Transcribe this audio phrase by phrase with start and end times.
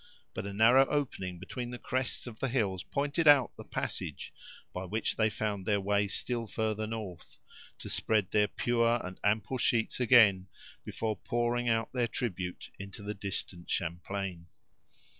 [0.33, 4.33] But a narrow opening between the crests of the hills pointed out the passage
[4.73, 7.37] by which they found their way still further north,
[7.77, 10.47] to spread their pure and ample sheets again,
[10.83, 14.47] before pouring out their tribute into the distant Champlain.